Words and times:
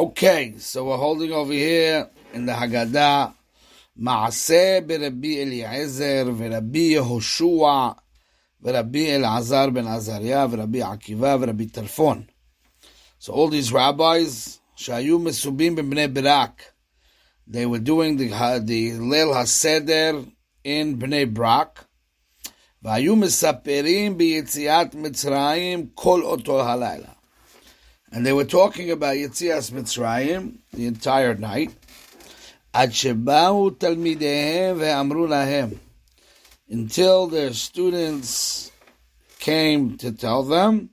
Okay, 0.00 0.54
so 0.56 0.84
we're 0.86 0.96
holding 0.96 1.30
over 1.30 1.52
here 1.52 2.08
in 2.32 2.46
the 2.46 2.52
Haggadah, 2.52 3.34
Maaseh 4.00 4.80
Rabbi 4.88 5.28
Eliezer, 5.42 6.24
Rabbi 6.24 6.94
Yehoshua, 6.94 7.96
Rabbi 8.62 8.98
Elazar 8.98 9.74
ben 9.74 9.86
Azariah, 9.86 10.46
Rabbi 10.46 10.78
Akiva, 10.78 11.46
Rabbi 11.46 11.64
Tarfon. 11.64 12.26
So 13.18 13.34
all 13.34 13.48
these 13.48 13.70
rabbis, 13.72 14.60
Shayu 14.78 15.20
Mesubim 15.20 15.76
B'nei 15.76 16.14
Brak, 16.14 16.72
they 17.46 17.66
were 17.66 17.78
doing 17.78 18.16
the, 18.16 18.28
the 18.64 18.92
Leil 18.92 19.34
HaSeder 19.34 20.32
in 20.64 20.96
Bnei 20.96 21.32
Brak, 21.32 21.86
והיו 22.82 23.16
מספרים 23.16 24.18
ביציאת 24.18 24.94
מצרים 24.94 25.86
כל 25.94 26.22
אותו 26.22 26.62
הלילה. 26.62 27.13
and 28.15 28.25
they 28.25 28.31
were 28.31 28.45
talking 28.45 28.91
about 28.91 29.17
Yitzias 29.17 29.71
Mitzrayim 29.71 30.59
the 30.71 30.87
entire 30.87 31.35
night. 31.35 31.73
Until 36.69 37.27
their 37.27 37.53
students 37.53 38.71
came 39.39 39.97
to 39.97 40.13
tell 40.13 40.43
them, 40.43 40.91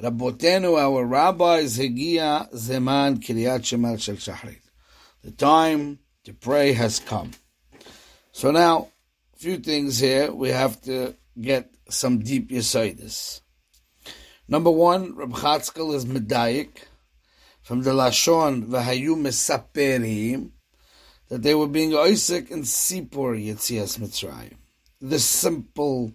Rabotenu, 0.00 0.78
our 0.78 1.04
rabbis, 1.04 1.78
Hegia 1.78 2.48
Zeman 2.54 3.18
Shemal 3.18 4.56
The 5.22 5.30
time 5.32 5.98
to 6.22 6.32
pray 6.32 6.74
has 6.74 7.00
come. 7.00 7.32
So 8.30 8.52
now, 8.52 8.88
a 9.34 9.36
few 9.36 9.58
things 9.58 9.98
here. 9.98 10.32
We 10.32 10.50
have 10.50 10.80
to 10.82 11.16
get 11.40 11.74
some 11.88 12.20
deep 12.20 12.52
insights. 12.52 13.41
Number 14.48 14.70
one, 14.70 15.14
Reb 15.14 15.32
Chatzkel 15.32 15.94
is 15.94 16.04
medayik 16.04 16.84
from 17.62 17.82
the 17.82 17.92
Lashon 17.92 18.66
v'hayu 18.66 19.16
mesaperim 19.16 20.50
that 21.28 21.42
they 21.42 21.54
were 21.54 21.68
being 21.68 21.94
Isaac 21.94 22.50
and 22.50 22.64
Sipur 22.64 23.38
Yetzias 23.38 23.98
Mitzrayim. 23.98 24.56
The 25.00 25.18
simple 25.18 26.12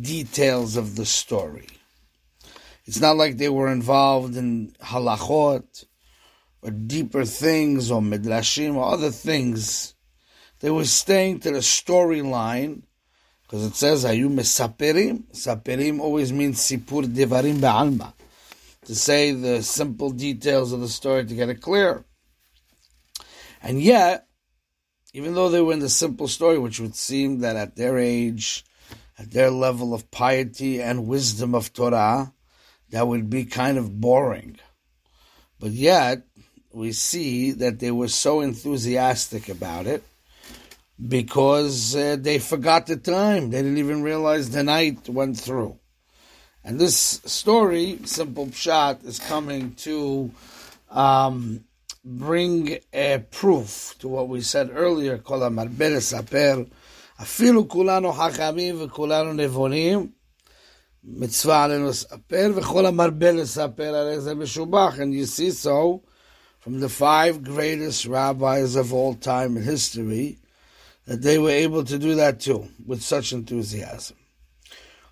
details 0.00 0.76
of 0.76 0.96
the 0.96 1.06
story. 1.06 1.66
It's 2.84 3.00
not 3.00 3.16
like 3.16 3.36
they 3.36 3.48
were 3.48 3.68
involved 3.72 4.36
in 4.36 4.74
halachot 4.82 5.84
or 6.62 6.70
deeper 6.70 7.24
things 7.24 7.90
or 7.90 8.00
midrashim 8.00 8.74
or 8.76 8.92
other 8.92 9.10
things. 9.10 9.94
They 10.60 10.70
were 10.70 10.84
staying 10.84 11.40
to 11.40 11.50
the 11.50 11.58
storyline 11.58 12.82
because 13.52 13.66
it 13.66 13.74
says 13.74 14.06
ayu 14.06 14.30
mesaperim. 14.30 15.24
Saperim 15.34 16.00
always 16.00 16.32
means 16.32 16.58
sipur 16.58 17.04
devarim 17.04 17.58
ba'alma 17.58 18.14
to 18.86 18.94
say 18.94 19.32
the 19.32 19.62
simple 19.62 20.08
details 20.08 20.72
of 20.72 20.80
the 20.80 20.88
story 20.88 21.26
to 21.26 21.34
get 21.34 21.50
it 21.50 21.60
clear. 21.60 22.02
And 23.62 23.78
yet, 23.82 24.26
even 25.12 25.34
though 25.34 25.50
they 25.50 25.60
were 25.60 25.74
in 25.74 25.80
the 25.80 25.90
simple 25.90 26.28
story, 26.28 26.58
which 26.58 26.80
would 26.80 26.96
seem 26.96 27.40
that 27.40 27.56
at 27.56 27.76
their 27.76 27.98
age, 27.98 28.64
at 29.18 29.32
their 29.32 29.50
level 29.50 29.92
of 29.92 30.10
piety 30.10 30.80
and 30.80 31.06
wisdom 31.06 31.54
of 31.54 31.74
Torah, 31.74 32.32
that 32.88 33.06
would 33.06 33.28
be 33.28 33.44
kind 33.44 33.76
of 33.76 34.00
boring. 34.00 34.60
But 35.60 35.72
yet, 35.72 36.22
we 36.72 36.92
see 36.92 37.50
that 37.50 37.80
they 37.80 37.90
were 37.90 38.08
so 38.08 38.40
enthusiastic 38.40 39.50
about 39.50 39.86
it 39.86 40.02
because 41.05 41.95
uh, 41.95 42.17
they 42.19 42.39
forgot 42.39 42.87
the 42.87 42.97
time. 42.97 43.51
They 43.51 43.61
didn't 43.61 43.77
even 43.77 44.01
realize 44.01 44.49
the 44.49 44.63
night 44.63 45.07
went 45.09 45.39
through. 45.39 45.77
And 46.63 46.79
this 46.79 47.21
story, 47.25 47.99
simple 48.05 48.47
pshat, 48.47 49.05
is 49.05 49.19
coming 49.19 49.75
to 49.75 50.31
um, 50.89 51.63
bring 52.03 52.79
a 52.93 53.19
proof 53.31 53.95
to 53.99 54.07
what 54.07 54.27
we 54.27 54.41
said 54.41 54.71
earlier. 54.73 55.17
Kol 55.17 55.43
המרבה 55.43 55.89
לספר, 55.89 56.63
אפילו 57.21 57.67
כולנו 57.67 58.13
חכמים 58.13 58.75
וכולנו 58.79 59.33
נבונים, 59.33 60.07
מצווה 61.03 61.63
עלינו 61.63 61.89
לספר, 61.89 62.51
וכל 62.55 62.85
המרבה 62.85 63.31
לספר 63.31 63.95
הרי 63.95 64.21
זה 64.21 64.35
משובח. 64.35 64.99
And 64.99 65.13
you 65.13 65.25
see 65.25 65.51
so, 65.51 66.01
from 66.59 66.79
the 66.79 66.89
five 66.89 67.43
greatest 67.43 68.05
rabbis 68.05 68.75
of 68.75 68.93
all 68.93 69.13
time 69.13 69.57
in 69.57 69.63
history, 69.63 70.37
that 71.06 71.22
they 71.22 71.38
were 71.38 71.50
able 71.50 71.84
to 71.84 71.98
do 71.98 72.14
that 72.16 72.40
too, 72.40 72.68
with 72.86 73.02
such 73.02 73.32
enthusiasm. 73.32 74.16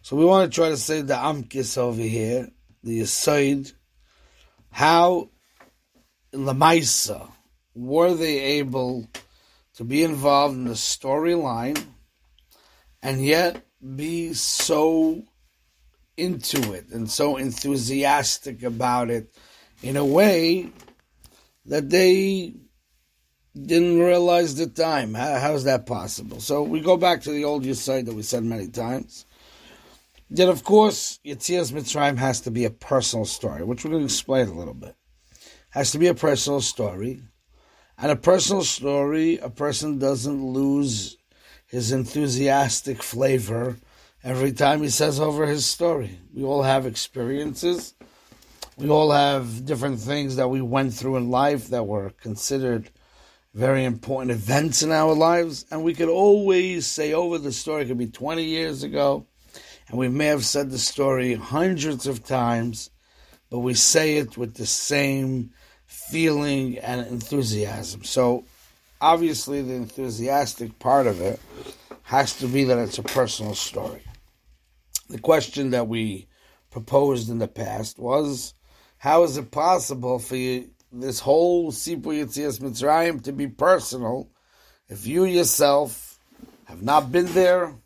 So 0.03 0.17
we 0.17 0.25
want 0.25 0.51
to 0.51 0.55
try 0.55 0.69
to 0.71 0.77
say 0.77 1.03
the 1.03 1.15
Amkis 1.15 1.77
over 1.77 2.01
here, 2.01 2.49
the 2.83 3.01
Yisoid, 3.01 3.73
how 4.71 5.31
in 6.33 6.41
Lamaisa 6.41 7.31
were 7.75 8.15
they 8.15 8.39
able 8.39 9.09
to 9.75 9.85
be 9.85 10.03
involved 10.03 10.55
in 10.55 10.65
the 10.65 10.75
storyline 10.75 11.83
and 13.03 13.25
yet 13.25 13.63
be 13.97 14.33
so 14.35 15.23
into 16.17 16.73
it 16.73 16.89
and 16.91 17.11
so 17.11 17.37
enthusiastic 17.37 18.63
about 18.63 19.11
it 19.11 19.35
in 19.83 19.97
a 19.97 20.05
way 20.05 20.71
that 21.65 21.89
they 21.89 22.55
didn't 23.67 23.99
realize 24.01 24.55
the 24.55 24.67
time. 24.67 25.15
How, 25.15 25.39
how 25.39 25.55
is 25.55 25.65
that 25.65 25.87
possible? 25.87 26.41
So 26.41 26.63
we 26.63 26.81
go 26.81 26.97
back 26.97 27.23
to 27.23 27.31
the 27.31 27.45
old 27.45 27.65
Yisai 27.65 28.05
that 28.05 28.15
we 28.15 28.23
said 28.23 28.45
many 28.45 28.69
times. 28.69 29.27
Then, 30.29 30.49
of 30.49 30.63
course 30.63 31.19
Yetzias 31.25 31.73
Mitzrayim 31.73 32.19
has 32.19 32.41
to 32.43 32.51
be 32.51 32.65
a 32.65 32.71
personal 32.71 33.25
story, 33.25 33.65
which 33.65 33.85
we're 33.85 33.91
going 33.91 34.03
to 34.03 34.07
explain 34.07 34.49
a 34.49 34.55
little 34.55 34.75
bit. 34.75 34.95
Has 35.71 35.91
to 35.93 35.99
be 35.99 36.07
a 36.07 36.15
personal 36.15 36.61
story, 36.61 37.23
and 37.99 38.11
a 38.11 38.17
personal 38.17 38.63
story, 38.63 39.39
a 39.39 39.51
person 39.51 39.99
doesn't 39.99 40.45
lose 40.45 41.17
his 41.67 41.93
enthusiastic 41.93 43.03
flavor 43.03 43.77
every 44.25 44.53
time 44.53 44.83
he 44.83 44.89
says 44.89 45.21
over 45.21 45.47
his 45.47 45.67
story. 45.67 46.19
We 46.35 46.43
all 46.43 46.63
have 46.63 46.87
experiences. 46.87 47.95
We 48.77 48.89
all 48.89 49.11
have 49.11 49.67
different 49.67 50.01
things 50.01 50.37
that 50.37 50.49
we 50.49 50.61
went 50.61 50.95
through 50.95 51.17
in 51.17 51.31
life 51.31 51.69
that 51.69 51.87
were 51.87 52.11
considered 52.11 52.91
very 53.55 53.85
important 53.85 54.31
events 54.31 54.83
in 54.83 54.93
our 54.93 55.15
lives, 55.15 55.67
and 55.71 55.83
we 55.83 55.95
could 55.95 56.09
always 56.09 56.87
say 56.87 57.13
over 57.13 57.39
the 57.39 57.53
story. 57.53 57.83
It 57.83 57.89
could 57.89 57.99
be 57.99 58.07
20 58.07 58.45
years 58.45 58.83
ago, 58.83 59.27
and 59.89 59.99
we 59.99 60.09
may 60.09 60.27
have 60.27 60.45
said 60.45 60.71
the 60.71 60.79
story 60.79 61.35
hundreds 61.35 62.07
of 62.07 62.25
times, 62.25 62.91
but 63.51 63.59
we 63.59 63.75
say 63.75 64.19
it 64.19 64.37
with 64.37 64.55
the 64.55 64.67
same 64.67 65.51
feeling 65.87 66.79
and 66.79 67.05
enthusiasm. 67.07 68.05
So, 68.05 68.45
obviously, 69.01 69.63
the 69.63 69.75
enthusiastic 69.75 70.79
part 70.79 71.09
of 71.09 71.21
it 71.21 71.41
has 72.05 72.37
to 72.39 72.47
be 72.47 72.65
that 72.65 72.79
it's 72.79 72.99
a 72.99 73.03
personal 73.03 73.55
story. 73.55 74.03
The 75.09 75.19
question 75.19 75.71
that 75.71 75.89
we 75.89 76.29
proposed 76.71 77.29
in 77.29 77.39
the 77.39 77.49
past 77.49 77.99
was 77.99 78.55
how 78.99 79.25
is 79.25 79.37
it 79.37 79.51
possible 79.51 80.21
for 80.21 80.37
you, 80.37 80.71
this 80.93 81.21
whole 81.21 81.73
Sipu 81.73 82.03
Yitzias 82.03 82.61
Mitzrayim 82.61 83.23
to 83.25 83.33
be 83.33 83.47
personal 83.47 84.31
if 84.91 85.07
you 85.07 85.25
yourself 85.25 86.19
have 86.65 86.83
not 86.83 87.13
been 87.13 87.33
there, 87.33 87.77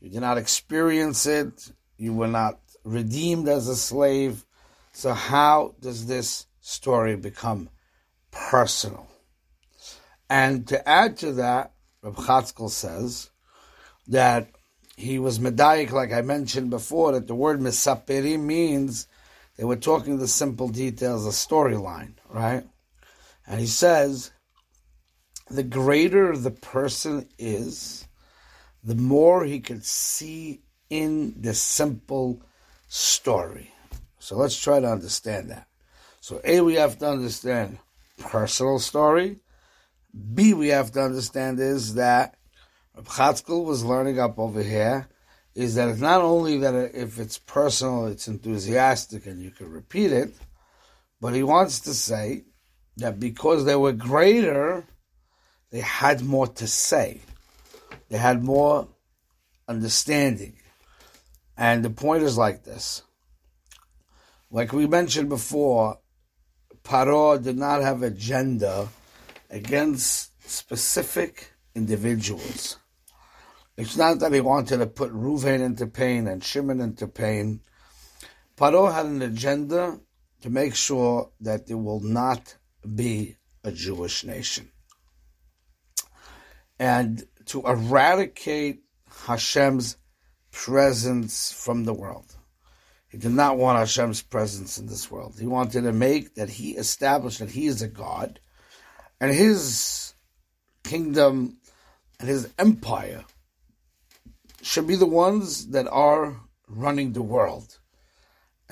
you 0.00 0.10
did 0.10 0.20
not 0.20 0.38
experience 0.38 1.24
it, 1.24 1.70
you 1.96 2.12
were 2.12 2.26
not 2.26 2.58
redeemed 2.84 3.46
as 3.46 3.68
a 3.68 3.76
slave. 3.76 4.44
So 4.92 5.14
how 5.14 5.76
does 5.80 6.06
this 6.06 6.46
story 6.60 7.14
become 7.14 7.70
personal? 8.32 9.06
And 10.28 10.66
to 10.66 10.88
add 10.88 11.16
to 11.18 11.34
that, 11.34 11.74
Reb 12.02 12.16
Chatzkel 12.16 12.70
says 12.70 13.30
that 14.08 14.50
he 14.96 15.20
was 15.20 15.38
medayik, 15.38 15.92
like 15.92 16.12
I 16.12 16.22
mentioned 16.22 16.70
before, 16.70 17.12
that 17.12 17.28
the 17.28 17.36
word 17.36 17.60
misaperi 17.60 18.38
means 18.38 19.06
they 19.56 19.64
were 19.64 19.76
talking 19.76 20.18
the 20.18 20.26
simple 20.26 20.68
details, 20.68 21.24
the 21.24 21.30
storyline, 21.30 22.14
right? 22.32 22.64
And 23.46 23.60
he 23.60 23.66
says, 23.66 24.32
the 25.48 25.62
greater 25.62 26.36
the 26.36 26.50
person 26.50 27.28
is, 27.38 28.06
the 28.82 28.94
more 28.94 29.44
he 29.44 29.60
could 29.60 29.84
see 29.84 30.62
in 30.90 31.40
the 31.40 31.54
simple 31.54 32.42
story. 32.88 33.72
So 34.18 34.36
let's 34.36 34.60
try 34.60 34.80
to 34.80 34.90
understand 34.90 35.50
that. 35.50 35.66
So 36.20 36.40
A, 36.44 36.60
we 36.60 36.74
have 36.74 36.98
to 36.98 37.08
understand 37.08 37.78
personal 38.18 38.78
story. 38.78 39.40
B, 40.34 40.54
we 40.54 40.68
have 40.68 40.92
to 40.92 41.02
understand 41.02 41.58
is 41.58 41.94
that 41.94 42.36
Chatzkel 42.96 43.64
was 43.64 43.84
learning 43.84 44.20
up 44.20 44.38
over 44.38 44.62
here 44.62 45.08
is 45.54 45.74
that 45.74 45.88
it's 45.88 46.00
not 46.00 46.20
only 46.20 46.58
that 46.58 46.74
if 46.94 47.18
it's 47.18 47.38
personal, 47.38 48.06
it's 48.06 48.28
enthusiastic 48.28 49.26
and 49.26 49.42
you 49.42 49.50
can 49.50 49.70
repeat 49.70 50.12
it, 50.12 50.32
but 51.22 51.34
he 51.34 51.44
wants 51.44 51.78
to 51.78 51.94
say 51.94 52.42
that 52.96 53.20
because 53.20 53.64
they 53.64 53.76
were 53.76 53.92
greater, 53.92 54.84
they 55.70 55.78
had 55.78 56.24
more 56.24 56.48
to 56.48 56.66
say. 56.66 57.20
They 58.08 58.18
had 58.18 58.42
more 58.42 58.88
understanding. 59.68 60.56
And 61.56 61.84
the 61.84 61.90
point 61.90 62.24
is 62.24 62.36
like 62.36 62.64
this. 62.64 63.02
Like 64.50 64.72
we 64.72 64.88
mentioned 64.88 65.28
before, 65.28 66.00
Paro 66.82 67.40
did 67.40 67.56
not 67.56 67.82
have 67.82 68.02
agenda 68.02 68.88
against 69.48 70.32
specific 70.50 71.52
individuals. 71.76 72.78
It's 73.76 73.96
not 73.96 74.18
that 74.18 74.32
he 74.32 74.40
wanted 74.40 74.78
to 74.78 74.86
put 74.88 75.12
Ruvain 75.12 75.60
into 75.60 75.86
pain 75.86 76.26
and 76.26 76.42
Shimon 76.42 76.80
into 76.80 77.06
pain. 77.06 77.60
Paro 78.56 78.92
had 78.92 79.06
an 79.06 79.22
agenda 79.22 80.00
to 80.42 80.50
make 80.50 80.74
sure 80.74 81.30
that 81.40 81.66
there 81.66 81.78
will 81.78 82.00
not 82.00 82.56
be 82.94 83.36
a 83.64 83.72
Jewish 83.72 84.24
nation. 84.24 84.70
And 86.78 87.24
to 87.46 87.62
eradicate 87.62 88.82
Hashem's 89.26 89.96
presence 90.50 91.52
from 91.52 91.84
the 91.84 91.94
world. 91.94 92.36
He 93.08 93.18
did 93.18 93.32
not 93.32 93.58
want 93.58 93.78
Hashem's 93.78 94.22
presence 94.22 94.78
in 94.78 94.86
this 94.86 95.10
world. 95.10 95.36
He 95.38 95.46
wanted 95.46 95.82
to 95.82 95.92
make 95.92 96.34
that 96.34 96.48
he 96.48 96.72
established 96.72 97.38
that 97.40 97.50
he 97.50 97.66
is 97.66 97.82
a 97.82 97.88
God 97.88 98.40
and 99.20 99.32
his 99.32 100.14
kingdom 100.82 101.58
and 102.18 102.28
his 102.28 102.48
empire 102.58 103.24
should 104.62 104.86
be 104.86 104.96
the 104.96 105.06
ones 105.06 105.68
that 105.68 105.86
are 105.88 106.40
running 106.68 107.12
the 107.12 107.22
world 107.22 107.78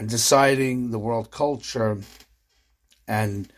and 0.00 0.08
deciding 0.08 0.90
the 0.90 0.98
world 0.98 1.30
culture 1.30 1.98
and 3.06 3.52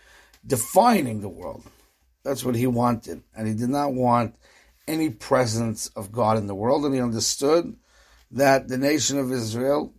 defining 0.44 1.20
the 1.20 1.28
world. 1.28 1.62
That's 2.24 2.44
what 2.44 2.56
he 2.56 2.66
wanted. 2.66 3.22
And 3.32 3.46
he 3.46 3.54
did 3.54 3.68
not 3.68 3.94
want 3.94 4.34
any 4.88 5.08
presence 5.08 5.86
of 5.94 6.10
God 6.10 6.36
in 6.38 6.48
the 6.48 6.54
world. 6.56 6.84
And 6.84 6.92
he 6.96 7.00
understood 7.00 7.76
that 8.32 8.66
the 8.66 8.76
nation 8.76 9.20
of 9.20 9.30
Israel, 9.30 9.94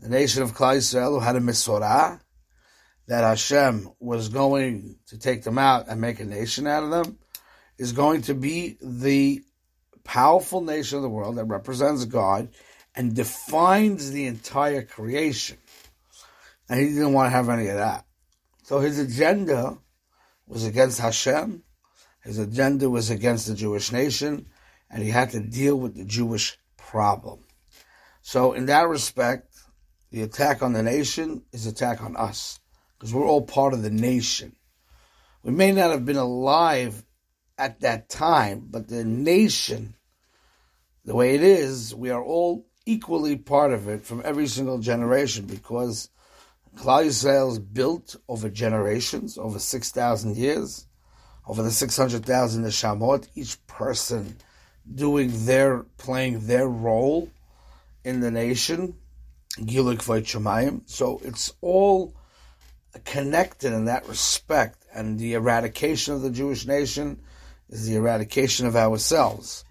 the 0.00 0.10
nation 0.10 0.42
of 0.42 0.52
Klal 0.52 0.76
Israel, 0.76 1.14
who 1.14 1.20
had 1.20 1.36
a 1.36 1.40
Mesorah, 1.40 2.20
that 3.08 3.24
Hashem 3.24 3.88
was 3.98 4.28
going 4.28 4.98
to 5.06 5.18
take 5.18 5.44
them 5.44 5.56
out 5.56 5.88
and 5.88 5.98
make 5.98 6.20
a 6.20 6.26
nation 6.26 6.66
out 6.66 6.82
of 6.82 6.90
them, 6.90 7.18
is 7.78 7.92
going 7.92 8.20
to 8.22 8.34
be 8.34 8.76
the 8.82 9.42
powerful 10.04 10.60
nation 10.60 10.96
of 10.96 11.02
the 11.02 11.08
world 11.08 11.36
that 11.36 11.44
represents 11.44 12.04
God 12.04 12.50
and 12.94 13.16
defines 13.16 14.10
the 14.10 14.26
entire 14.26 14.82
creation. 14.82 15.56
And 16.70 16.78
he 16.78 16.86
didn't 16.86 17.14
want 17.14 17.26
to 17.26 17.30
have 17.30 17.48
any 17.48 17.66
of 17.66 17.78
that. 17.78 18.06
So 18.62 18.78
his 18.78 19.00
agenda 19.00 19.78
was 20.46 20.64
against 20.64 21.00
Hashem. 21.00 21.64
His 22.22 22.38
agenda 22.38 22.88
was 22.88 23.10
against 23.10 23.48
the 23.48 23.56
Jewish 23.56 23.90
nation, 23.90 24.46
and 24.88 25.02
he 25.02 25.10
had 25.10 25.30
to 25.30 25.40
deal 25.40 25.74
with 25.74 25.96
the 25.96 26.04
Jewish 26.04 26.56
problem. 26.76 27.40
So 28.22 28.52
in 28.52 28.66
that 28.66 28.86
respect, 28.88 29.52
the 30.12 30.22
attack 30.22 30.62
on 30.62 30.72
the 30.72 30.84
nation 30.84 31.42
is 31.52 31.66
attack 31.66 32.04
on 32.04 32.16
us, 32.16 32.60
because 32.96 33.12
we're 33.12 33.26
all 33.26 33.42
part 33.42 33.74
of 33.74 33.82
the 33.82 33.90
nation. 33.90 34.54
We 35.42 35.50
may 35.50 35.72
not 35.72 35.90
have 35.90 36.04
been 36.04 36.16
alive 36.16 37.04
at 37.58 37.80
that 37.80 38.08
time, 38.08 38.68
but 38.70 38.86
the 38.86 39.04
nation, 39.04 39.96
the 41.04 41.16
way 41.16 41.34
it 41.34 41.42
is, 41.42 41.96
we 41.96 42.10
are 42.10 42.22
all 42.22 42.68
equally 42.86 43.34
part 43.34 43.72
of 43.72 43.88
it 43.88 44.04
from 44.04 44.22
every 44.24 44.46
single 44.46 44.78
generation 44.78 45.46
because 45.46 46.08
Klal 46.76 47.06
Yisrael 47.06 47.52
is 47.52 47.58
built 47.58 48.16
over 48.28 48.48
generations, 48.48 49.36
over 49.36 49.58
6,000 49.58 50.36
years, 50.36 50.86
over 51.46 51.62
the 51.62 51.70
600,000 51.70 52.64
Neshamot, 52.64 53.28
each 53.34 53.64
person 53.66 54.36
doing 54.94 55.46
their, 55.46 55.82
playing 55.98 56.46
their 56.46 56.68
role 56.68 57.28
in 58.04 58.20
the 58.20 58.30
nation, 58.30 58.94
Gilik 59.58 59.98
Shemayim. 59.98 60.82
So 60.88 61.20
it's 61.24 61.52
all 61.60 62.14
connected 63.04 63.72
in 63.72 63.86
that 63.86 64.08
respect, 64.08 64.84
and 64.94 65.18
the 65.18 65.34
eradication 65.34 66.14
of 66.14 66.22
the 66.22 66.30
Jewish 66.30 66.66
nation 66.66 67.20
is 67.68 67.86
the 67.86 67.96
eradication 67.96 68.66
of 68.66 68.76
ourselves. 68.76 69.64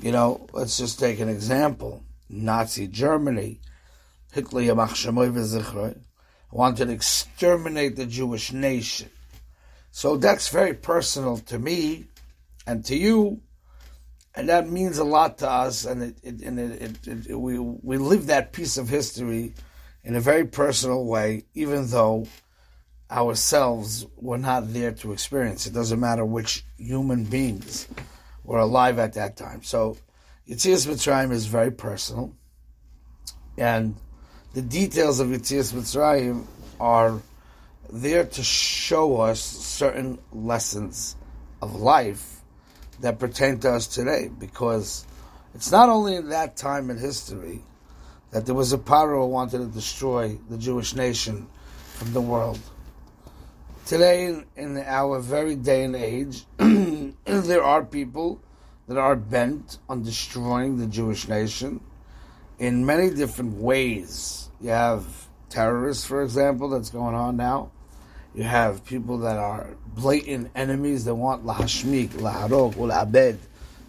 You 0.00 0.12
know, 0.12 0.46
let's 0.52 0.76
just 0.76 0.98
take 0.98 1.20
an 1.20 1.28
example. 1.28 2.02
Nazi 2.28 2.88
Germany, 2.88 3.60
Hitler 4.32 4.62
wanted 6.52 6.86
to 6.86 6.92
exterminate 6.92 7.96
the 7.96 8.06
Jewish 8.06 8.52
nation. 8.52 9.10
So 9.90 10.16
that's 10.16 10.48
very 10.48 10.74
personal 10.74 11.38
to 11.38 11.58
me 11.58 12.06
and 12.66 12.84
to 12.84 12.96
you, 12.96 13.40
and 14.34 14.48
that 14.48 14.68
means 14.68 14.98
a 14.98 15.04
lot 15.04 15.38
to 15.38 15.50
us. 15.50 15.84
And 15.84 16.02
it, 16.02 16.16
it, 16.22 16.40
and 16.42 16.58
it, 16.58 17.28
it, 17.28 17.38
we 17.38 17.58
we 17.58 17.98
live 17.98 18.26
that 18.26 18.52
piece 18.52 18.78
of 18.78 18.88
history 18.88 19.54
in 20.04 20.14
a 20.14 20.20
very 20.20 20.46
personal 20.46 21.04
way, 21.04 21.44
even 21.54 21.88
though 21.88 22.26
ourselves 23.10 24.06
were 24.16 24.38
not 24.38 24.72
there 24.72 24.92
to 24.92 25.12
experience. 25.12 25.66
It 25.66 25.74
doesn't 25.74 26.00
matter 26.00 26.24
which 26.24 26.64
human 26.78 27.24
beings 27.24 27.88
were 28.44 28.58
alive 28.58 28.98
at 28.98 29.14
that 29.14 29.36
time. 29.36 29.62
So 29.62 29.98
Yitzias 30.48 30.86
Mitzrayim 30.86 31.32
is 31.32 31.46
very 31.46 31.70
personal, 31.70 32.34
and 33.58 33.96
the 34.54 34.62
details 34.62 35.18
of 35.18 35.28
Yitzias 35.28 35.72
Mitzrayim 35.72 36.44
are 36.78 37.20
there 37.90 38.24
to 38.24 38.42
show 38.42 39.20
us 39.20 39.40
certain 39.40 40.18
lessons 40.30 41.16
of 41.62 41.76
life 41.76 42.40
that 43.00 43.18
pertain 43.18 43.58
to 43.60 43.70
us 43.70 43.86
today, 43.86 44.30
because 44.38 45.06
it's 45.54 45.72
not 45.72 45.88
only 45.88 46.16
in 46.16 46.28
that 46.28 46.56
time 46.56 46.90
in 46.90 46.98
history 46.98 47.62
that 48.30 48.44
there 48.44 48.54
was 48.54 48.72
a 48.72 48.78
power 48.78 49.16
who 49.16 49.26
wanted 49.26 49.58
to 49.58 49.66
destroy 49.66 50.38
the 50.50 50.58
Jewish 50.58 50.94
nation 50.94 51.46
from 51.94 52.12
the 52.12 52.20
world. 52.20 52.60
Today, 53.86 54.42
in 54.56 54.78
our 54.78 55.18
very 55.20 55.56
day 55.56 55.84
and 55.84 55.96
age, 55.96 56.44
there 57.24 57.64
are 57.64 57.84
people 57.84 58.40
that 58.86 58.98
are 58.98 59.16
bent 59.16 59.78
on 59.88 60.02
destroying 60.02 60.78
the 60.78 60.86
Jewish 60.86 61.26
nation 61.26 61.80
in 62.62 62.86
many 62.86 63.10
different 63.10 63.56
ways. 63.56 64.48
You 64.60 64.68
have 64.68 65.04
terrorists, 65.48 66.06
for 66.06 66.22
example, 66.22 66.68
that's 66.68 66.90
going 66.90 67.16
on 67.16 67.36
now. 67.36 67.72
You 68.36 68.44
have 68.44 68.84
people 68.84 69.18
that 69.18 69.36
are 69.36 69.66
blatant 69.84 70.52
enemies 70.54 71.04
that 71.06 71.14
want 71.16 71.44
lahashmik, 71.44 72.10
laharok, 72.10 72.74
ulabed, 72.74 73.38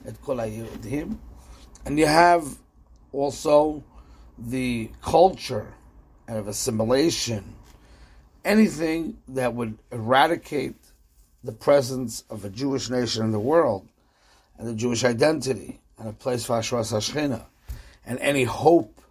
et 0.08 0.22
kol 0.24 0.40
him. 0.40 1.20
And 1.86 2.00
you 2.00 2.08
have 2.08 2.48
also 3.12 3.84
the 4.40 4.90
culture 5.04 5.72
of 6.28 6.48
assimilation, 6.48 7.44
anything 8.44 9.20
that 9.28 9.54
would 9.54 9.78
eradicate 9.92 10.78
the 11.44 11.52
presence 11.52 12.24
of 12.28 12.44
a 12.44 12.50
Jewish 12.50 12.90
nation 12.90 13.24
in 13.24 13.32
the 13.32 13.40
world 13.40 13.88
and 14.58 14.68
the 14.68 14.74
Jewish 14.74 15.04
identity 15.04 15.80
and 16.00 16.10
a 16.10 16.14
place 16.14 16.44
for 16.44 16.58
Ashras 16.58 16.92
Hashchina 16.92 17.46
and 18.06 18.20
any 18.20 18.44
hope 18.44 19.02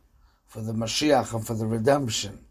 for 0.47 0.61
the 0.61 0.73
Mashiach 0.73 1.35
and 1.35 1.47
for 1.47 1.55
the 1.55 1.67
redemption 1.67 2.45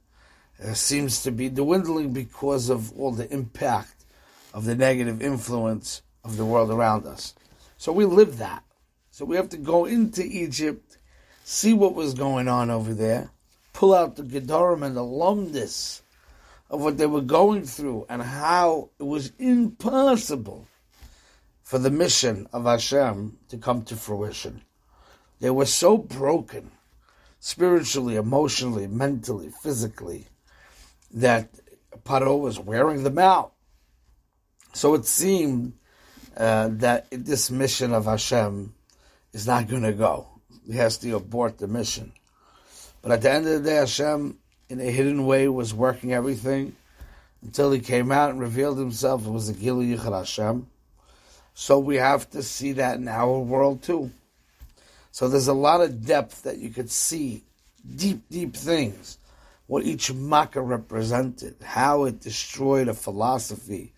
uh, 0.64 0.74
seems 0.74 1.24
to 1.24 1.32
be 1.32 1.50
dwindling 1.50 2.14
because 2.14 2.70
of 2.70 2.92
all 2.98 3.12
the 3.12 3.32
impact 3.32 4.06
of 4.54 4.66
the 4.66 4.76
negative 4.76 5.22
influence 5.22 6.02
of 6.24 6.38
the 6.38 6.46
world 6.46 6.72
around 6.72 7.06
us. 7.06 7.34
So 7.78 7.92
we 7.92 8.06
live 8.06 8.38
that. 8.38 8.64
So 9.12 9.26
we 9.26 9.36
have 9.36 9.50
to 9.50 9.58
go 9.58 9.86
into 9.86 10.24
Egypt, 10.24 10.98
see 11.44 11.74
what 11.74 11.96
was 11.96 12.14
going 12.14 12.48
on 12.48 12.70
over 12.70 12.94
there, 12.94 13.32
pull 13.74 13.94
out 13.94 14.16
the 14.16 14.24
Gedorim 14.24 14.84
and 14.84 14.96
the 14.96 15.02
alumnus 15.02 16.02
of 16.70 16.82
what 16.82 16.98
they 16.98 17.06
were 17.06 17.22
going 17.22 17.66
through 17.66 18.06
and 18.10 18.22
how 18.22 18.90
it 19.00 19.04
was 19.04 19.32
impossible 19.38 20.68
for 21.64 21.78
the 21.80 21.92
mission 21.92 22.48
of 22.54 22.66
Hashem 22.66 23.38
to 23.50 23.58
come 23.58 23.84
to 23.84 23.96
fruition. 23.96 24.62
They 25.42 25.50
were 25.50 25.66
so 25.66 25.98
broken, 25.98 26.72
spiritually, 27.40 28.16
emotionally, 28.16 28.86
mentally, 28.86 29.50
physically, 29.62 30.28
that 31.14 31.50
Paro 32.06 32.40
was 32.40 32.60
wearing 32.60 33.04
them 33.04 33.18
out. 33.18 33.52
So 34.74 34.94
it 34.94 35.06
seemed 35.06 35.74
uh, 36.38 36.70
that 36.74 37.08
this 37.12 37.50
mission 37.50 37.92
of 37.92 38.06
Hashem 38.06 38.74
is 39.34 39.48
not 39.48 39.68
going 39.68 39.82
to 39.82 39.94
go. 39.94 40.28
He 40.66 40.78
has 40.78 41.00
to 41.00 41.16
abort 41.16 41.58
the 41.58 41.68
mission. 41.68 42.14
But 43.02 43.12
at 43.12 43.24
the 43.24 43.32
end 43.32 43.48
of 43.48 43.64
the 43.64 43.70
day, 43.70 43.76
Hashem, 43.78 44.38
in 44.70 44.80
a 44.80 44.92
hidden 44.92 45.26
way, 45.26 45.48
was 45.48 45.74
working 45.74 46.14
everything 46.14 46.76
until 47.42 47.72
he 47.72 47.80
came 47.80 48.12
out 48.12 48.30
and 48.30 48.40
revealed 48.40 48.78
himself. 48.78 49.26
It 49.26 49.32
was 49.32 49.48
the 49.48 49.54
Gilu 49.54 49.98
Yichud 49.98 50.16
Hashem. 50.16 50.68
So 51.56 51.80
we 51.80 51.96
have 51.96 52.30
to 52.30 52.44
see 52.44 52.74
that 52.74 53.00
in 53.00 53.08
our 53.08 53.40
world 53.40 53.82
too. 53.82 54.12
So 55.12 55.28
there's 55.28 55.48
a 55.48 55.54
lot 55.54 55.82
of 55.82 56.06
depth 56.06 56.44
that 56.44 56.58
you 56.58 56.70
could 56.70 56.90
see, 56.90 57.44
deep, 57.96 58.24
deep 58.30 58.56
things. 58.56 59.18
What 59.68 59.84
each 59.84 60.12
Makkah 60.12 60.62
represented, 60.62 61.56
how 61.64 62.06
it 62.06 62.22
destroyed 62.22 62.88
a 62.88 62.94
philosophy, 62.94 63.94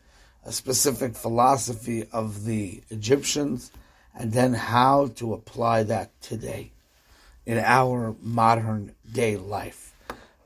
a 0.46 0.52
specific 0.52 1.16
philosophy 1.16 2.08
of 2.12 2.46
the 2.46 2.82
Egyptians, 2.90 3.72
and 4.16 4.32
then 4.34 4.54
how 4.54 5.08
to 5.16 5.34
apply 5.34 5.84
that 5.84 6.20
today 6.22 6.72
in 7.46 7.58
our 7.60 8.16
modern 8.22 8.94
day 9.12 9.38
life. 9.38 9.94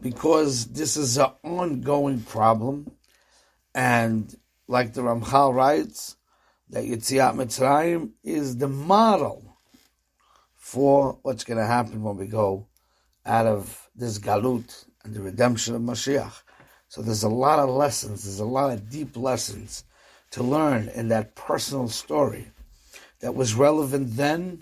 Because 0.01 0.67
this 0.67 0.95
is 0.95 1.17
an 1.17 1.31
ongoing 1.43 2.21
problem, 2.21 2.91
And 3.73 4.35
like 4.67 4.93
the 4.93 5.01
Ramchal 5.01 5.53
writes, 5.53 6.15
that 6.69 6.83
Yitzias 6.83 7.35
Mitzrayim 7.35 8.09
is 8.23 8.57
the 8.57 8.67
model 8.67 9.46
for 10.67 11.17
what's 11.21 11.45
going 11.45 11.57
to 11.57 11.65
happen 11.65 12.03
when 12.03 12.17
we 12.17 12.27
go 12.27 12.67
out 13.25 13.45
of 13.45 13.87
this 13.95 14.19
galut 14.19 14.83
and 15.05 15.13
the 15.13 15.21
redemption 15.21 15.73
of 15.73 15.81
Mashiach. 15.81 16.41
So 16.89 17.01
there's 17.01 17.23
a 17.23 17.29
lot 17.29 17.59
of 17.59 17.69
lessons, 17.69 18.25
there's 18.25 18.41
a 18.41 18.45
lot 18.45 18.73
of 18.73 18.89
deep 18.89 19.15
lessons 19.15 19.85
to 20.31 20.43
learn 20.43 20.89
in 20.89 21.07
that 21.07 21.35
personal 21.35 21.87
story 21.87 22.51
that 23.21 23.33
was 23.33 23.53
relevant 23.53 24.17
then 24.17 24.61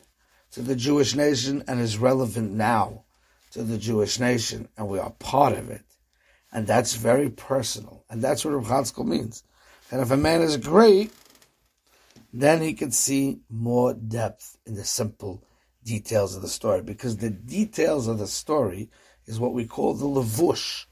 to 0.52 0.62
the 0.62 0.76
Jewish 0.76 1.16
nation 1.16 1.64
and 1.68 1.82
is 1.82 1.98
relevant 1.98 2.52
now 2.52 3.06
to 3.54 3.64
the 3.64 3.80
Jewish 3.80 4.20
nation, 4.20 4.68
and 4.78 4.88
we 4.88 5.00
are 5.00 5.10
part 5.10 5.54
of 5.54 5.72
it. 5.72 5.82
And 6.52 6.68
that's 6.68 6.94
very 6.94 7.32
personal. 7.32 8.06
And 8.12 8.22
that's 8.22 8.46
what 8.46 8.52
Rav 8.52 9.08
means. 9.08 9.42
And 9.90 10.02
if 10.02 10.12
a 10.12 10.18
man 10.18 10.44
is 10.44 10.58
great, 10.58 11.12
then 12.32 12.62
he 12.62 12.74
can 12.74 12.92
see 12.92 13.40
more 13.50 13.96
depth 13.96 14.56
in 14.68 14.76
the 14.76 14.84
simple 14.84 15.42
details 15.86 16.36
of 16.36 16.42
the 16.42 16.50
story. 16.50 16.82
Because 16.82 17.18
the 17.18 17.30
details 17.30 18.08
of 18.08 18.20
the 18.20 18.28
story 18.28 18.90
is 19.26 19.40
what 19.40 19.54
we 19.54 19.66
call 19.66 19.94
the 19.94 20.06
levush. 20.06 20.86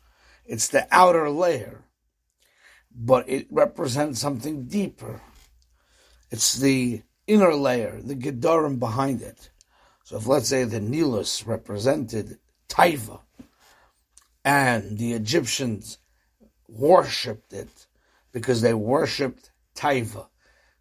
It's 0.46 0.70
the 0.70 0.88
outer 0.92 1.30
layer. 1.30 1.84
But 2.96 3.28
it 3.28 3.48
represents 3.50 4.22
something 4.22 4.68
deeper. 4.68 5.20
It's 6.32 6.54
the 6.54 7.02
inner 7.28 7.54
layer, 7.54 8.00
the 8.02 8.16
Gedarim 8.16 8.80
behind 8.80 9.22
it. 9.22 9.50
So 10.04 10.18
if 10.18 10.28
let's 10.28 10.48
say 10.48 10.64
the 10.64 10.80
Nilus 10.80 11.46
represented 11.46 12.38
Taiva, 12.70 13.20
and 14.44 14.98
the 14.98 15.14
Egyptians 15.14 15.98
worshipped 16.68 17.54
it 17.54 17.88
because 18.32 18.62
they 18.62 18.74
worshipped 18.74 19.52
Taiva. 19.76 20.28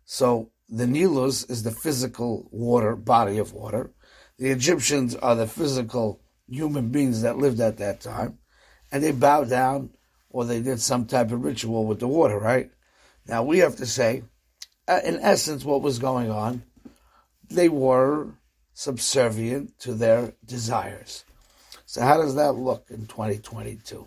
So 0.04 0.50
the 0.68 0.86
Nilus 0.86 1.48
is 1.48 1.62
the 1.62 1.70
physical 1.70 2.48
water, 2.50 2.96
body 2.96 3.38
of 3.38 3.52
water. 3.52 3.92
The 4.38 4.50
Egyptians 4.50 5.14
are 5.16 5.34
the 5.34 5.46
physical 5.46 6.20
human 6.48 6.88
beings 6.88 7.22
that 7.22 7.38
lived 7.38 7.60
at 7.60 7.78
that 7.78 8.00
time. 8.00 8.38
And 8.90 9.02
they 9.02 9.12
bowed 9.12 9.48
down 9.48 9.90
or 10.30 10.44
they 10.44 10.60
did 10.60 10.80
some 10.80 11.06
type 11.06 11.30
of 11.30 11.44
ritual 11.44 11.86
with 11.86 12.00
the 12.00 12.08
water, 12.08 12.38
right? 12.38 12.70
Now 13.26 13.42
we 13.42 13.58
have 13.58 13.76
to 13.76 13.86
say, 13.86 14.24
uh, 14.88 15.00
in 15.04 15.18
essence, 15.20 15.64
what 15.64 15.82
was 15.82 15.98
going 15.98 16.30
on, 16.30 16.62
they 17.48 17.68
were 17.68 18.34
subservient 18.74 19.78
to 19.80 19.94
their 19.94 20.32
desires. 20.44 21.24
So 21.86 22.00
how 22.02 22.16
does 22.16 22.34
that 22.36 22.52
look 22.52 22.86
in 22.90 23.06
2022? 23.06 24.06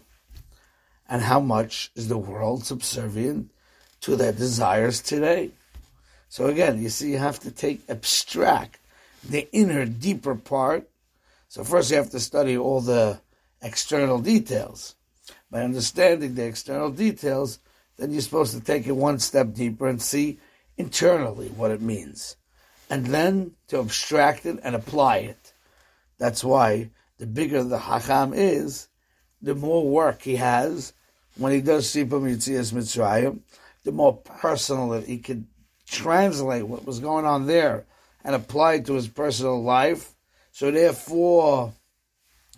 And 1.08 1.22
how 1.22 1.40
much 1.40 1.92
is 1.96 2.08
the 2.08 2.18
world 2.18 2.66
subservient 2.66 3.52
to 4.02 4.16
their 4.16 4.34
desires 4.34 5.02
today? 5.02 5.52
So 6.30 6.48
again, 6.48 6.82
you 6.82 6.90
see, 6.90 7.12
you 7.12 7.20
have 7.20 7.40
to 7.42 7.52
take 7.52 7.88
abstract 7.90 8.80
the 9.30 9.48
inner, 9.52 9.86
deeper 9.86 10.36
part. 10.36 10.90
So 11.48 11.64
first 11.64 11.92
you 11.92 11.98
have 11.98 12.12
to 12.12 12.20
study 12.20 12.58
all 12.58 12.82
the 12.82 13.20
external 13.62 14.20
details. 14.20 14.96
By 15.50 15.64
understanding 15.64 16.36
the 16.36 16.46
external 16.46 16.92
details, 16.92 17.60
then 17.98 18.12
you're 18.12 18.22
supposed 18.22 18.54
to 18.54 18.62
take 18.62 18.88
it 18.88 18.92
one 18.92 19.20
step 19.20 19.54
deeper 19.54 19.88
and 19.88 20.02
see 20.02 20.40
internally 20.78 21.48
what 21.50 21.72
it 21.72 21.82
means. 21.82 22.36
And 22.90 23.08
then 23.08 23.52
to 23.70 23.80
abstract 23.80 24.46
it 24.46 24.60
and 24.64 24.76
apply 24.76 25.18
it. 25.18 25.54
That's 26.18 26.44
why 26.44 26.92
the 27.18 27.26
bigger 27.26 27.64
the 27.64 27.80
Hacham 27.80 28.34
is, 28.36 28.88
the 29.42 29.56
more 29.56 29.88
work 29.88 30.22
he 30.22 30.36
has 30.36 30.94
when 31.38 31.52
he 31.52 31.62
does 31.62 31.88
Sipam 31.88 32.24
Yitzias 32.24 32.74
Mitzrayim, 32.74 33.40
the 33.84 33.92
more 33.92 34.18
personal 34.18 34.90
that 34.90 35.06
he 35.06 35.18
could 35.18 35.46
translate 35.88 36.68
what 36.68 36.86
was 36.86 37.00
going 37.00 37.26
on 37.26 37.46
there 37.46 37.86
and 38.26 38.36
apply 38.36 38.74
it 38.74 38.86
to 38.88 38.96
his 38.96 39.08
personal 39.08 39.64
life. 39.64 40.14
So 40.52 40.72
therefore, 40.72 41.72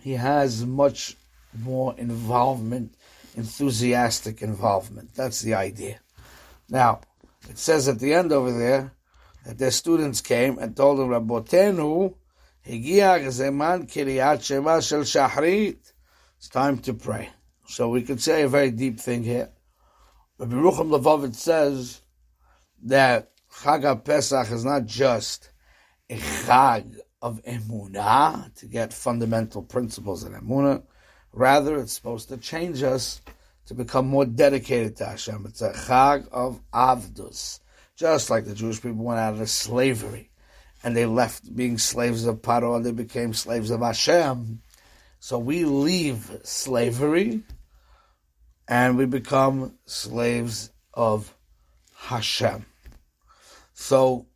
he 0.02 0.14
has 0.14 0.66
much 0.66 1.16
more 1.60 1.94
involvement, 1.98 2.96
enthusiastic 3.36 4.42
involvement. 4.42 5.14
That's 5.14 5.42
the 5.42 5.56
idea. 5.56 6.00
Now, 6.70 7.02
it 7.50 7.58
says 7.58 7.90
at 7.90 8.00
the 8.00 8.14
end 8.14 8.32
over 8.32 8.58
there 8.58 8.94
that 9.46 9.58
their 9.58 9.72
students 9.72 10.22
came 10.22 10.58
and 10.58 10.74
told 10.76 11.00
him, 11.00 11.10
Rabotenu, 11.10 12.14
it's 12.70 13.40
time 16.50 16.78
to 16.80 16.94
pray. 16.94 17.30
So 17.68 17.90
we 17.90 18.02
could 18.04 18.22
say 18.22 18.44
a 18.44 18.48
very 18.48 18.72
deep 18.72 19.00
thing 19.00 19.24
here. 19.24 19.50
Rabbi 20.38 20.56
Rucham 20.56 20.90
Levovitz 20.90 21.36
says 21.36 22.02
that 22.84 23.32
Chag 23.52 24.06
Pesach 24.06 24.52
is 24.52 24.64
not 24.64 24.86
just 24.86 25.50
a 26.10 26.18
Chag 26.18 27.00
of 27.22 27.42
Emunah 27.44 28.54
to 28.56 28.66
get 28.66 28.94
fundamental 28.94 29.62
principles 29.62 30.24
in 30.24 30.34
Emunah. 30.34 30.84
Rather, 31.34 31.80
it's 31.80 31.94
supposed 31.94 32.30
to 32.30 32.38
change 32.38 32.84
us 32.84 33.22
to 33.66 33.74
become 33.74 34.08
more 34.08 34.26
dedicated 34.26 34.96
to 34.98 35.06
Hashem. 35.06 35.46
It's 35.48 35.62
a 35.62 35.74
Chag 35.74 36.28
of 36.30 36.62
Avdus. 36.74 37.60
Just 37.96 38.30
like 38.30 38.46
the 38.46 38.56
Jewish 38.56 38.82
people 38.82 39.04
went 39.04 39.20
out 39.20 39.40
of 39.40 39.50
slavery 39.50 40.30
and 40.84 40.96
they 40.96 41.06
left 41.06 41.56
being 41.56 41.78
slaves 41.78 42.26
of 42.26 42.42
Paro 42.42 42.76
and 42.76 42.86
they 42.86 42.92
became 42.92 43.34
slaves 43.34 43.72
of 43.72 43.82
Hashem. 43.82 44.62
So 45.20 45.40
we 45.40 45.66
leave 45.66 46.40
slavery 46.44 47.42
and 48.68 48.98
we 48.98 49.06
become 49.06 49.78
slaves 49.86 50.72
of 50.94 51.36
Hashem. 51.96 52.66
So 53.74 54.28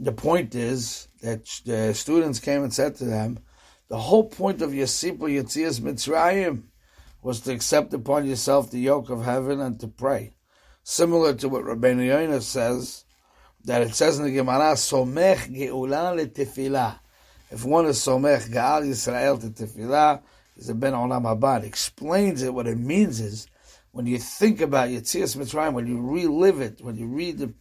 the 0.00 0.12
point 0.12 0.54
is 0.54 1.08
that 1.22 1.44
the 1.64 1.92
students 1.92 2.38
came 2.38 2.62
and 2.62 2.72
said 2.72 2.94
to 2.96 3.04
them, 3.04 3.40
the 3.88 3.98
whole 3.98 4.24
point 4.24 4.62
of 4.62 4.70
Yasipa 4.70 5.18
Yatzias 5.18 5.80
Mitzrayim 5.80 6.64
was 7.22 7.40
to 7.40 7.52
accept 7.52 7.92
upon 7.94 8.26
yourself 8.26 8.70
the 8.70 8.78
yoke 8.78 9.10
of 9.10 9.24
heaven 9.24 9.60
and 9.60 9.80
to 9.80 9.88
pray. 9.88 10.34
Similar 10.84 11.34
to 11.34 11.48
what 11.48 11.64
Rabbeinu 11.64 12.06
Yonah 12.06 12.40
says, 12.40 13.04
that 13.64 13.82
it 13.82 13.94
says 13.94 14.18
in 14.18 14.24
the 14.24 14.30
Gemara, 14.30 14.74
Somech 14.74 15.54
Geula 15.54 16.16
Letefillah. 16.16 17.00
If 17.50 17.64
one 17.64 17.86
is 17.86 17.98
Somech 17.98 18.50
Gaal 18.50 18.86
Yisrael 18.86 19.40
to 19.40 19.48
Tefillah, 19.48 20.22
is 20.56 20.68
a 20.68 20.74
Ben 20.74 20.92
Olam 20.92 21.22
Haba. 21.22 21.64
explains 21.64 22.42
it. 22.42 22.54
What 22.54 22.66
it 22.66 22.78
means 22.78 23.20
is, 23.20 23.46
when 23.92 24.06
you 24.06 24.18
think 24.18 24.60
about 24.60 24.90
Yetzias 24.90 25.36
Mitzrayim, 25.36 25.72
when 25.72 25.86
you 25.86 26.00
relive 26.00 26.60
it, 26.60 26.80
when 26.82 26.96
you 26.96 27.06
read 27.06 27.38
the 27.38 27.52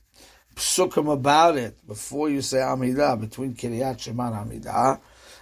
psukim 0.58 1.12
about 1.12 1.58
it, 1.58 1.88
before 1.88 2.30
you 2.30 2.42
say 2.42 2.58
Amidah, 2.58 3.20
between 3.20 3.56
Kiryat 3.56 4.00
Shema 4.02 4.32
and 4.32 4.52
Amidah, 4.52 5.00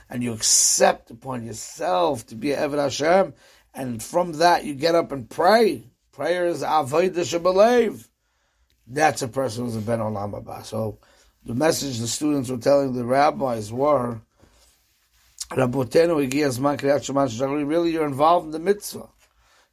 and 0.10 0.24
you 0.24 0.34
accept 0.34 1.10
upon 1.10 1.46
yourself 1.46 2.26
to 2.28 2.36
be 2.36 2.50
Eved 2.50 2.78
Hashem, 2.78 3.34
and 3.74 4.02
from 4.02 4.34
that 4.34 4.64
you 4.64 4.76
get 4.76 4.96
up 4.96 5.12
and 5.12 5.30
pray. 5.30 5.90
Prayer 6.12 6.46
is 6.46 6.62
Avodah 6.62 7.14
Shabalev 7.14 8.08
that's 8.88 9.22
a 9.22 9.28
person 9.28 9.66
who's 9.66 9.76
a 9.76 9.82
Ben 9.82 10.00
Olam 10.00 10.34
Haba. 10.34 10.64
So 10.64 11.00
the 11.46 11.56
message 11.56 12.00
the 12.00 12.08
students 12.08 12.50
were 12.50 12.58
telling 12.58 12.94
the 12.94 13.06
rabbis 13.06 13.72
were, 13.72 14.22
Rabotenu 15.52 16.28
Igiyas 16.28 16.60
Man 16.60 16.78
Kriyat 16.78 17.04
Shema 17.04 17.64
really 17.66 17.92
you're 17.92 18.06
involved 18.06 18.48
in 18.48 18.52
the 18.52 18.60
mitzvah. 18.60 19.10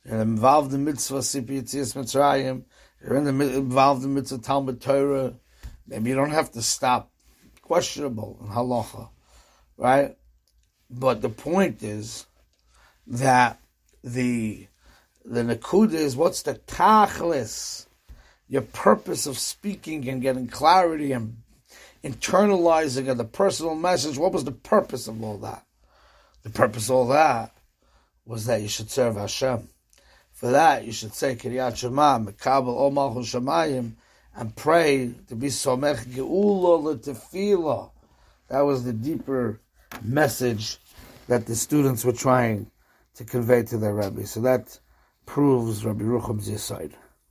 You're 0.05 0.21
involved 0.21 0.73
in 0.73 0.85
the 0.85 0.91
mitzvah 0.91 1.19
Sipi 1.19 1.63
Mitzrayim. 1.63 2.65
You're 3.03 3.17
in 3.17 3.25
the, 3.25 3.57
involved 3.57 4.05
in 4.05 4.15
mitzvah 4.15 4.39
Talmud 4.39 4.81
Torah. 4.81 5.35
Maybe 5.87 6.11
you 6.11 6.17
don't 6.17 6.31
have 6.31 6.53
to 6.53 6.63
stop. 6.63 7.11
Questionable 7.63 8.39
in 8.43 8.49
halacha, 8.49 9.09
right? 9.79 10.17
But 10.91 11.23
the 11.23 11.31
point 11.31 11.83
is 11.83 12.27
that 13.07 13.61
the 14.05 14.67
the 15.25 15.41
nakuda 15.41 15.95
is 15.95 16.17
what's 16.17 16.43
the 16.43 16.55
tachlis 16.55 17.87
your 18.53 18.61
purpose 18.61 19.27
of 19.27 19.39
speaking 19.39 20.07
and 20.09 20.21
getting 20.21 20.47
clarity 20.47 21.13
and 21.13 21.39
internalizing 22.05 23.09
of 23.09 23.17
the 23.17 23.25
personal 23.25 23.75
message. 23.75 24.19
What 24.19 24.33
was 24.33 24.45
the 24.45 24.53
purpose 24.53 25.09
of 25.09 25.25
all 25.25 25.39
that? 25.39 25.65
The 26.43 26.51
purpose 26.51 26.91
of 26.91 26.97
all 26.97 27.09
that 27.09 27.57
was 28.27 28.45
that 28.45 28.61
you 28.61 28.69
should 28.69 28.91
serve 28.91 29.17
Hashem. 29.17 29.69
For 30.43 30.51
that, 30.51 30.85
you 30.85 30.91
should 30.91 31.15
say 31.15 31.37
Kiryat 31.37 31.77
Shema, 31.77 32.19
Mekabel 32.19 32.77
Omal 32.77 33.15
Shemayim, 33.19 33.93
and 34.35 34.57
pray 34.57 35.15
to 35.29 35.37
be 35.37 35.47
Somech 35.47 36.05
Geula 36.07 36.97
Tefillah. 36.97 37.93
That 38.49 38.63
was 38.63 38.83
the 38.83 38.93
deeper 38.93 39.61
message 40.03 40.79
that 41.29 41.47
the 41.47 41.55
students 41.55 42.05
were 42.05 42.13
trying 42.13 42.73
to 43.15 43.25
convey 43.25 43.63
to 43.63 43.79
their 43.79 43.95
Rebbe. 43.95 44.27
So 44.27 44.41
that 44.41 44.81
proves 45.27 45.85
Rabbi 45.85 46.03
Rucham's 46.03 46.61
side. 46.61 46.97